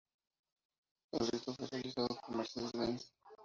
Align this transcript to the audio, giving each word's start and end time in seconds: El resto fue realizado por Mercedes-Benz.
El 1.11 1.27
resto 1.27 1.53
fue 1.53 1.67
realizado 1.67 2.07
por 2.25 2.35
Mercedes-Benz. 2.35 3.11